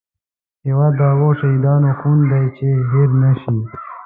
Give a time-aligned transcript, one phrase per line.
[0.65, 3.51] هیواد د هغو شهیدانو خون دی چې هېر نه شي